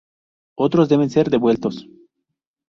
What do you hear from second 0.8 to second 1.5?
deben ser